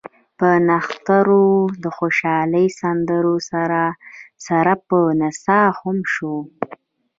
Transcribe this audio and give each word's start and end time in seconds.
چې 0.39 0.49
نښترونو 0.67 1.73
د 1.83 1.85
خوشالۍ 1.97 2.67
سندرو 2.79 3.35
سره 3.51 3.81
سره 4.45 4.73
پۀ 4.87 5.01
نڅا 5.19 5.61
هم 5.79 5.97
شو 6.13 6.35
ـ 6.45 6.47